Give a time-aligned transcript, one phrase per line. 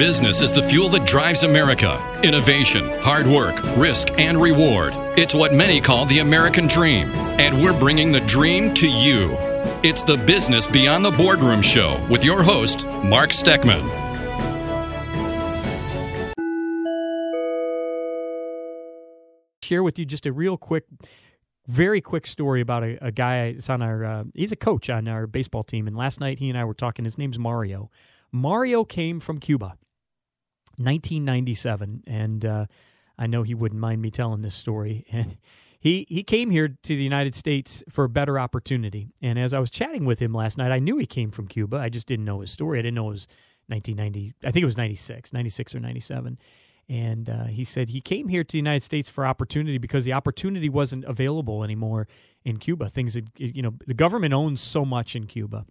[0.00, 2.00] business is the fuel that drives America.
[2.24, 4.94] Innovation, hard work, risk, and reward.
[5.18, 7.10] It's what many call the American dream.
[7.38, 9.36] And we're bringing the dream to you.
[9.82, 13.86] It's the Business Beyond the Boardroom Show with your host, Mark Steckman.
[19.62, 20.86] Share with you just a real quick
[21.66, 23.54] very quick story about a, a guy.
[23.68, 24.02] On our.
[24.02, 26.72] Uh, he's a coach on our baseball team, and last night he and I were
[26.72, 27.04] talking.
[27.04, 27.90] His name's Mario.
[28.32, 29.76] Mario came from Cuba,
[30.78, 32.66] 1997, and uh,
[33.18, 35.06] I know he wouldn't mind me telling this story.
[35.12, 35.36] And
[35.82, 39.14] he he came here to the United States for a better opportunity.
[39.22, 41.78] And as I was chatting with him last night, I knew he came from Cuba.
[41.78, 42.78] I just didn't know his story.
[42.78, 43.28] I didn't know it was
[43.68, 44.34] 1990.
[44.46, 46.38] I think it was 96, 96 or 97.
[46.90, 50.12] And uh, he said he came here to the United States for opportunity because the
[50.12, 52.08] opportunity wasn't available anymore
[52.44, 52.88] in Cuba.
[52.88, 55.66] Things, that, you know, the government owns so much in Cuba.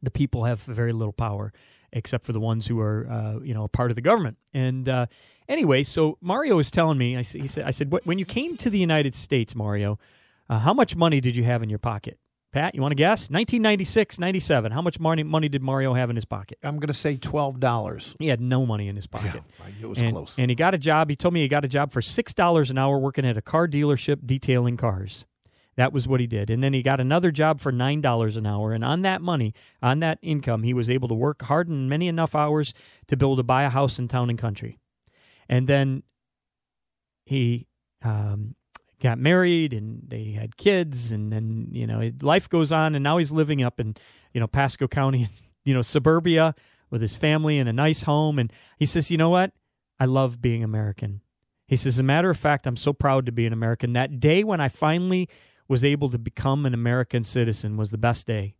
[0.00, 1.52] The people have very little power,
[1.92, 4.36] except for the ones who are, uh, you know, a part of the government.
[4.52, 5.06] And uh,
[5.48, 8.70] anyway, so Mario was telling me, I, he said, I said, when you came to
[8.70, 9.98] the United States, Mario,
[10.48, 12.18] uh, how much money did you have in your pocket?
[12.50, 13.28] Pat, you want to guess?
[13.28, 14.72] 1996, 97.
[14.72, 16.58] How much money, money did Mario have in his pocket?
[16.62, 18.16] I'm going to say $12.
[18.18, 19.42] He had no money in his pocket.
[19.60, 20.34] Yeah, it was and, close.
[20.38, 21.10] And he got a job.
[21.10, 23.68] He told me he got a job for $6 an hour working at a car
[23.68, 25.26] dealership detailing cars.
[25.78, 26.50] That was what he did.
[26.50, 28.72] And then he got another job for $9 an hour.
[28.72, 32.08] And on that money, on that income, he was able to work hard and many
[32.08, 32.74] enough hours
[33.06, 34.80] to be able to buy a house in town and country.
[35.48, 36.02] And then
[37.24, 37.68] he
[38.02, 38.56] um,
[39.00, 43.18] got married and they had kids and then you know life goes on and now
[43.18, 43.94] he's living up in
[44.32, 45.28] you know Pasco County
[45.64, 46.54] you know suburbia
[46.90, 49.52] with his family in a nice home and he says you know what
[50.00, 51.20] I love being American
[51.66, 54.18] he says as a matter of fact I'm so proud to be an American that
[54.18, 55.28] day when I finally
[55.68, 58.54] was able to become an American citizen was the best day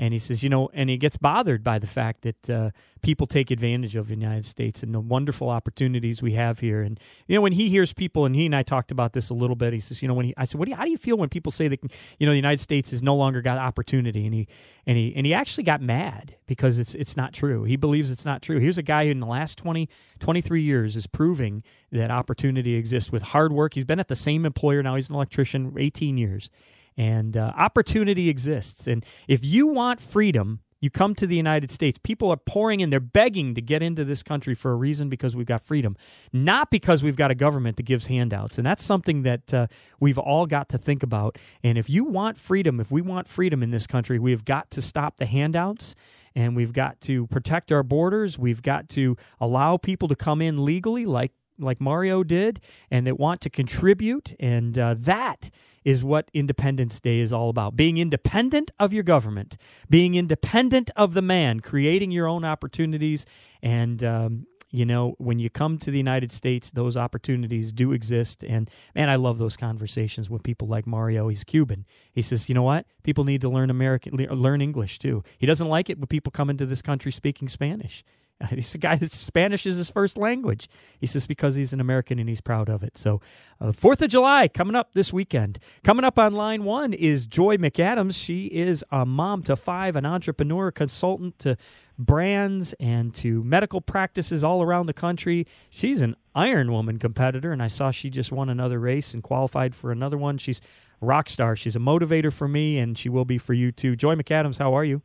[0.00, 2.70] and he says, you know, and he gets bothered by the fact that uh,
[3.02, 6.82] people take advantage of the United States and the wonderful opportunities we have here.
[6.82, 9.34] And you know, when he hears people, and he and I talked about this a
[9.34, 9.72] little bit.
[9.72, 11.16] He says, you know, when he, I said, what do you, how do you feel
[11.16, 11.80] when people say that
[12.18, 14.24] you know the United States has no longer got opportunity?
[14.24, 14.46] And he
[14.86, 17.64] and he and he actually got mad because it's it's not true.
[17.64, 18.60] He believes it's not true.
[18.60, 19.88] Here's a guy who in the last 20,
[20.20, 23.74] 23 years is proving that opportunity exists with hard work.
[23.74, 24.94] He's been at the same employer now.
[24.94, 26.50] He's an electrician, eighteen years
[26.98, 28.86] and uh, opportunity exists.
[28.86, 31.98] And if you want freedom, you come to the United States.
[32.02, 35.34] People are pouring in, they're begging to get into this country for a reason because
[35.34, 35.96] we've got freedom,
[36.32, 38.58] not because we've got a government that gives handouts.
[38.58, 39.66] And that's something that uh,
[40.00, 41.38] we've all got to think about.
[41.62, 44.82] And if you want freedom, if we want freedom in this country, we've got to
[44.82, 45.94] stop the handouts
[46.34, 48.38] and we've got to protect our borders.
[48.38, 52.60] We've got to allow people to come in legally, like like Mario did,
[52.90, 54.34] and that want to contribute.
[54.38, 55.50] And uh, that
[55.84, 59.56] is what Independence Day is all about being independent of your government,
[59.88, 63.24] being independent of the man, creating your own opportunities.
[63.62, 68.44] And, um, you know, when you come to the United States, those opportunities do exist.
[68.44, 71.28] And man, I love those conversations with people like Mario.
[71.28, 71.86] He's Cuban.
[72.12, 72.84] He says, you know what?
[73.02, 75.24] People need to learn American, learn English too.
[75.38, 78.04] He doesn't like it when people come into this country speaking Spanish.
[78.50, 80.68] He's a guy that Spanish is his first language.
[81.00, 82.96] He says because he's an American and he's proud of it.
[82.96, 83.20] So,
[83.60, 85.58] uh, Fourth of July coming up this weekend.
[85.82, 88.14] Coming up on line one is Joy McAdams.
[88.14, 91.56] She is a mom to five, an entrepreneur, consultant to
[91.98, 95.46] brands and to medical practices all around the country.
[95.68, 99.74] She's an Iron Woman competitor, and I saw she just won another race and qualified
[99.74, 100.38] for another one.
[100.38, 100.60] She's
[101.00, 101.56] rock star.
[101.56, 103.96] She's a motivator for me, and she will be for you too.
[103.96, 105.02] Joy McAdams, how are you?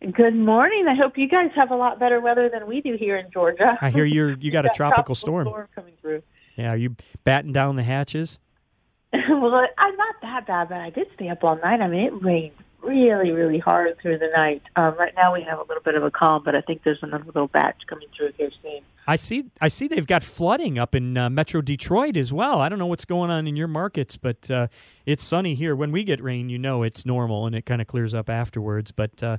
[0.00, 0.86] Good morning.
[0.88, 3.76] I hope you guys have a lot better weather than we do here in Georgia.
[3.80, 5.48] I hear you're you got, got a tropical, tropical storm.
[5.48, 5.68] storm.
[5.74, 6.22] coming through.
[6.56, 6.94] Yeah, are you
[7.24, 8.38] batting down the hatches?
[9.12, 11.80] well, I'm not that bad, but I did stay up all night.
[11.80, 14.62] I mean, it rained really, really hard through the night.
[14.76, 17.02] Um, right now, we have a little bit of a calm, but I think there's
[17.02, 18.80] another little batch coming through here soon.
[19.06, 19.46] I see.
[19.60, 22.60] I see they've got flooding up in uh, Metro Detroit as well.
[22.60, 24.68] I don't know what's going on in your markets, but uh,
[25.06, 25.74] it's sunny here.
[25.74, 28.92] When we get rain, you know it's normal, and it kind of clears up afterwards.
[28.92, 29.38] But uh,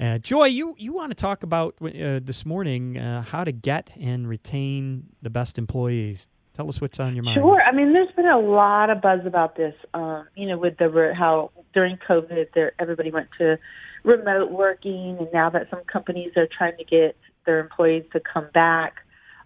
[0.00, 3.90] uh, Joy, you, you want to talk about uh, this morning uh, how to get
[4.00, 6.28] and retain the best employees.
[6.54, 7.40] Tell us what's on your mind.
[7.40, 7.62] Sure.
[7.62, 9.74] I mean, there's been a lot of buzz about this.
[9.94, 13.58] Um, you know, with the how during COVID, there everybody went to
[14.04, 17.16] remote working, and now that some companies are trying to get
[17.46, 18.96] their employees to come back,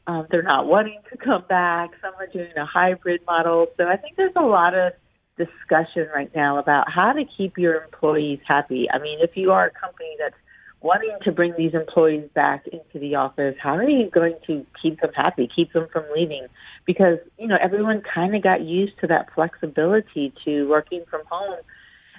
[0.09, 1.91] um, they're not wanting to come back.
[2.01, 3.67] Some are doing a hybrid model.
[3.77, 4.93] So I think there's a lot of
[5.37, 8.89] discussion right now about how to keep your employees happy.
[8.91, 10.37] I mean, if you are a company that's
[10.81, 15.01] wanting to bring these employees back into the office, how are you going to keep
[15.01, 16.47] them happy, keep them from leaving?
[16.87, 21.59] Because, you know, everyone kind of got used to that flexibility to working from home.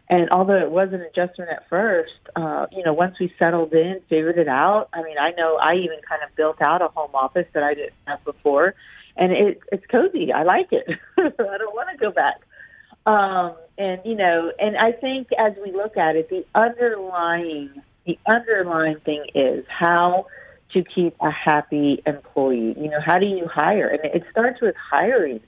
[0.09, 3.99] And although it was an adjustment at first, uh, you know, once we settled in,
[4.09, 4.87] figured it out.
[4.93, 7.73] I mean, I know I even kind of built out a home office that I
[7.73, 8.73] didn't have before,
[9.17, 10.31] and it, it's cozy.
[10.31, 10.87] I like it.
[11.17, 12.35] I don't want to go back.
[13.07, 18.19] Um, and you know, and I think as we look at it, the underlying the
[18.27, 20.27] underlying thing is how
[20.73, 22.75] to keep a happy employee.
[22.77, 23.87] You know, how do you hire?
[23.87, 25.39] And it starts with hiring.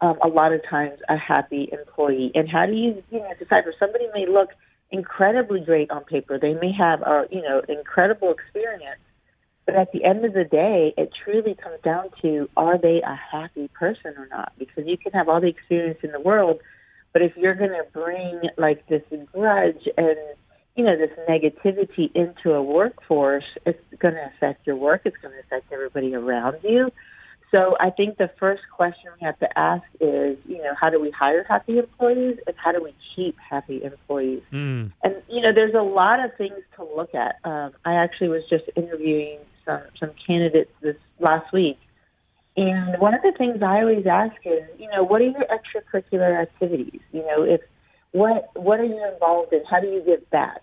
[0.00, 3.72] Um, a lot of times, a happy employee, and how do you, you know, decipher?
[3.78, 4.48] Somebody may look
[4.90, 6.40] incredibly great on paper.
[6.40, 8.98] They may have a, you know, incredible experience,
[9.64, 13.14] but at the end of the day, it truly comes down to are they a
[13.14, 14.52] happy person or not?
[14.58, 16.60] Because you can have all the experience in the world,
[17.12, 20.16] but if you're going to bring like this grudge and
[20.76, 25.02] you know, this negativity into a workforce, it's going to affect your work.
[25.04, 26.90] It's going to affect everybody around you.
[27.50, 30.98] So I think the first question we have to ask is, you know, how do
[30.98, 34.40] we hire happy employees and how do we keep happy employees?
[34.50, 34.90] Mm.
[35.02, 37.36] And you know, there's a lot of things to look at.
[37.44, 41.78] Um, I actually was just interviewing some some candidates this last week,
[42.56, 46.40] and one of the things I always ask is, you know, what are your extracurricular
[46.40, 47.00] activities?
[47.12, 47.60] You know, if
[48.12, 49.62] what what are you involved in?
[49.68, 50.60] How do you give back?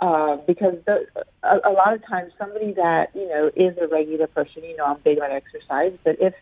[0.00, 1.06] Uh, because the,
[1.42, 4.84] a, a lot of times somebody that you know is a regular person, you know,
[4.84, 6.34] I'm big on exercise, but if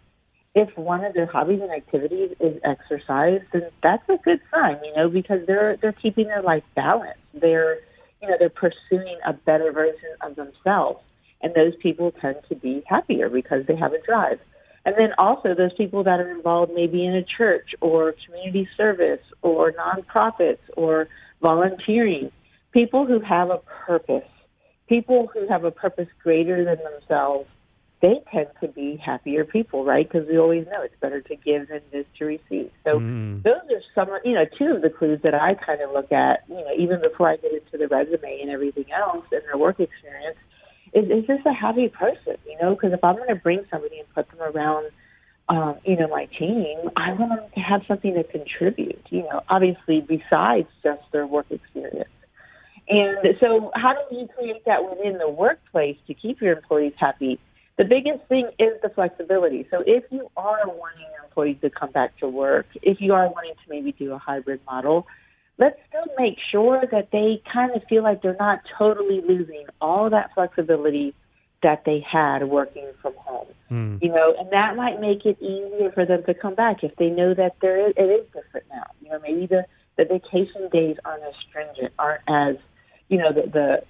[0.55, 4.95] if one of their hobbies and activities is exercise, then that's a good sign, you
[4.95, 7.19] know, because they're they're keeping their life balanced.
[7.33, 7.79] They're
[8.23, 11.01] you know they're pursuing a better version of themselves,
[11.43, 14.39] and those people tend to be happier because they have a drive.
[14.85, 19.21] And then also those people that are involved maybe in a church or community service
[19.43, 21.09] or nonprofits or
[21.41, 22.31] volunteering,
[22.73, 24.29] people who have a purpose,
[24.89, 27.49] people who have a purpose greater than themselves,
[28.03, 30.07] they tend to be happier people, right?
[30.07, 32.71] Because we always know it's better to give than it is to receive.
[32.85, 33.43] So Mm.
[33.43, 36.41] those are some, you know, two of the clues that I kind of look at,
[36.49, 39.81] you know, even before I get into the resume and everything else and their work
[39.81, 40.37] experience
[40.95, 42.37] is, is this a happy person?
[42.47, 44.91] You know, because if I'm going to bring somebody and put them around,
[45.49, 49.03] um, you know, my team, I want them to have something to contribute.
[49.11, 52.09] You know, obviously besides just their work experience.
[52.89, 57.41] And so, how do you create that within the workplace to keep your employees happy?
[57.77, 59.67] The biggest thing is the flexibility.
[59.71, 63.27] So, if you are wanting your employees to come back to work, if you are
[63.29, 65.07] wanting to maybe do a hybrid model,
[65.59, 70.11] let's still make sure that they kind of feel like they're not totally losing all
[70.11, 71.15] that flexibility
[71.63, 73.47] that they had working from home.
[73.71, 74.03] Mm.
[74.03, 77.09] You know, and that might make it easier for them to come back if they
[77.09, 78.85] know that there is, it is different now.
[79.01, 79.65] You know, maybe the
[79.97, 82.57] the vacation days aren't as stringent, aren't as
[83.09, 83.83] you know the the,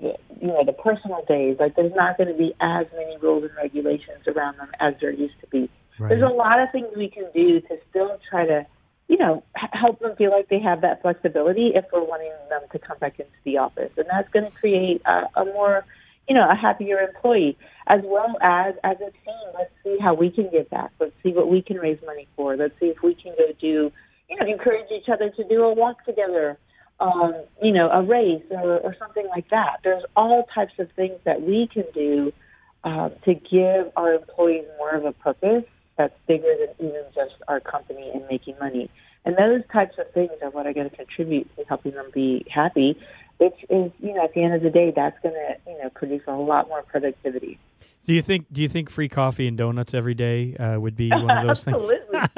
[0.00, 1.56] the you know the personal days.
[1.60, 5.12] Like there's not going to be as many rules and regulations around them as there
[5.12, 5.70] used to be.
[6.08, 8.66] There's a lot of things we can do to still try to
[9.10, 12.78] you know, help them feel like they have that flexibility if we're wanting them to
[12.78, 13.90] come back into the office.
[13.96, 15.84] And that's going to create a, a more,
[16.28, 17.58] you know, a happier employee,
[17.88, 19.48] as well as as a team.
[19.58, 20.92] Let's see how we can give back.
[21.00, 22.56] Let's see what we can raise money for.
[22.56, 23.90] Let's see if we can go do,
[24.28, 26.56] you know, encourage each other to do a walk together,
[27.00, 29.78] um, you know, a race or, or something like that.
[29.82, 32.32] There's all types of things that we can do
[32.84, 35.64] uh, to give our employees more of a purpose
[36.00, 38.88] that's bigger than even just our company and making money.
[39.26, 42.46] And those types of things are what are going to contribute to helping them be
[42.50, 42.98] happy,
[43.36, 45.90] which is, you know, at the end of the day, that's going to, you know,
[45.90, 47.58] produce a lot more productivity.
[48.06, 48.46] Do you think?
[48.50, 51.64] Do you think free coffee and donuts every day uh, would be one of those
[51.64, 51.90] things?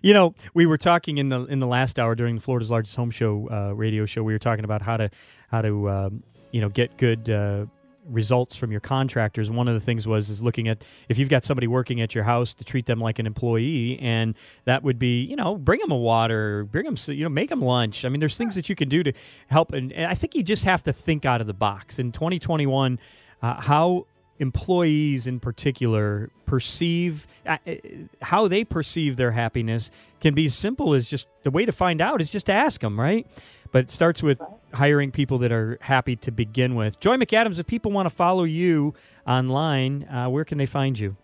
[0.00, 3.10] You know, we were talking in the in the last hour during Florida's largest home
[3.10, 4.22] show uh, radio show.
[4.22, 5.10] We were talking about how to
[5.50, 7.66] how to um, you know get good uh,
[8.08, 9.50] results from your contractors.
[9.50, 12.24] One of the things was is looking at if you've got somebody working at your
[12.24, 14.34] house to treat them like an employee, and
[14.64, 17.62] that would be you know bring them a water, bring them you know make them
[17.62, 18.04] lunch.
[18.04, 19.12] I mean, there's things that you can do to
[19.48, 21.98] help, and, and I think you just have to think out of the box.
[21.98, 22.98] In 2021,
[23.42, 24.06] uh, how
[24.38, 27.74] employees in particular perceive uh, uh,
[28.22, 32.00] how they perceive their happiness can be as simple as just the way to find
[32.00, 33.26] out is just to ask them right
[33.72, 34.40] but it starts with
[34.74, 38.44] hiring people that are happy to begin with joy mcadams if people want to follow
[38.44, 38.94] you
[39.26, 41.16] online uh, where can they find you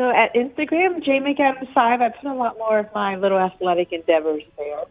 [0.00, 4.42] so at Instagram, J McAdams5, I put a lot more of my little athletic endeavors
[4.56, 4.84] there.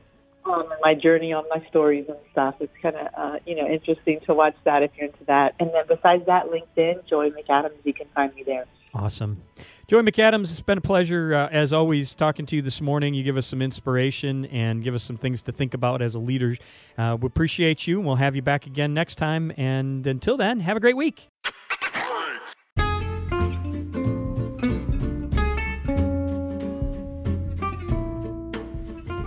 [0.46, 2.54] Um, my journey on my stories and stuff.
[2.60, 5.56] It's kind of, uh, you know, interesting to watch that if you're into that.
[5.60, 8.66] And then besides that, LinkedIn, Joy McAdams, you can find me there.
[8.94, 9.44] Awesome.
[9.88, 13.14] Joy McAdams, it's been a pleasure, uh, as always, talking to you this morning.
[13.14, 16.20] You give us some inspiration and give us some things to think about as a
[16.20, 16.56] leader.
[16.98, 19.52] Uh, we appreciate you, and we'll have you back again next time.
[19.58, 21.28] And until then, have a great week.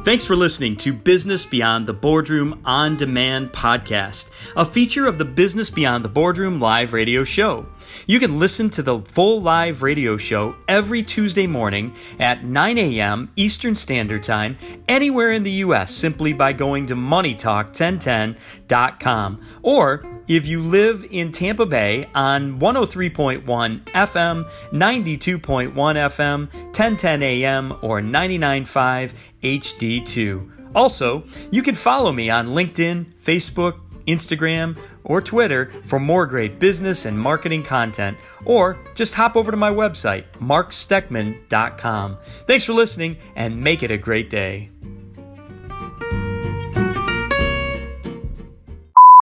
[0.04, 5.24] Thanks for listening to Business Beyond the Boardroom On Demand podcast, a feature of the
[5.24, 7.66] Business Beyond the Boardroom live radio show.
[8.06, 13.30] You can listen to the full live radio show every Tuesday morning at 9 a.m.
[13.36, 14.56] Eastern Standard Time
[14.88, 15.94] anywhere in the U.S.
[15.94, 19.46] simply by going to MoneyTalk1010.com.
[19.62, 23.42] Or if you live in Tampa Bay on 103.1
[23.84, 30.50] FM, 92.1 FM, 1010 AM, or 99.5 HD2.
[30.74, 37.04] Also, you can follow me on LinkedIn, Facebook, Instagram, or Twitter for more great business
[37.04, 42.18] and marketing content, or just hop over to my website, marksteckman.com.
[42.46, 44.70] Thanks for listening and make it a great day.